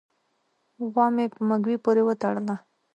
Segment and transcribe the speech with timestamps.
[0.91, 2.55] غوا مې په مږوي پورې و تړله